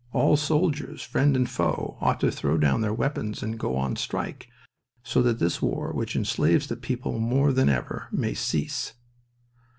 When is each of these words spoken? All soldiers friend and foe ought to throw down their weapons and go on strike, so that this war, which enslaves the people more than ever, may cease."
All 0.13 0.35
soldiers 0.35 1.03
friend 1.03 1.35
and 1.35 1.47
foe 1.47 1.95
ought 2.01 2.19
to 2.21 2.31
throw 2.31 2.57
down 2.57 2.81
their 2.81 2.91
weapons 2.91 3.43
and 3.43 3.59
go 3.59 3.75
on 3.77 3.95
strike, 3.97 4.47
so 5.03 5.21
that 5.21 5.37
this 5.37 5.61
war, 5.61 5.93
which 5.93 6.15
enslaves 6.15 6.65
the 6.65 6.75
people 6.75 7.19
more 7.19 7.53
than 7.53 7.69
ever, 7.69 8.07
may 8.11 8.33
cease." 8.33 8.93